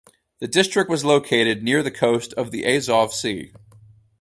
[0.39, 3.53] The district was located near the coast of the Azov Sea.